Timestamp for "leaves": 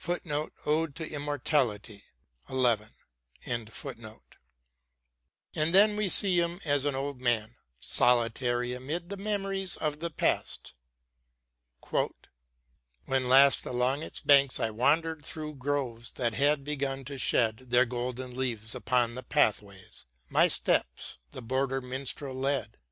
18.35-18.73